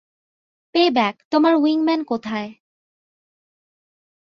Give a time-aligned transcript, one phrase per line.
[0.75, 2.49] Payback, তোমার উইংম্যান কোথায়?